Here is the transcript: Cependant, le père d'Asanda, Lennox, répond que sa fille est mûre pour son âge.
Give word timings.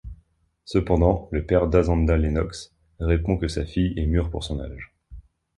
Cependant, 0.65 1.29
le 1.31 1.45
père 1.45 1.67
d'Asanda, 1.67 2.17
Lennox, 2.17 2.73
répond 2.99 3.37
que 3.37 3.47
sa 3.47 3.67
fille 3.67 3.93
est 3.97 4.07
mûre 4.07 4.31
pour 4.31 4.43
son 4.43 4.59
âge. 4.59 4.91